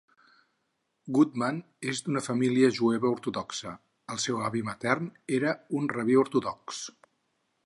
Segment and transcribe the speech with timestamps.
[1.17, 1.59] Goodman
[1.93, 3.77] és d'una família jueva ortodoxa;
[4.15, 6.87] el seu avi matern era un rabí ortodox.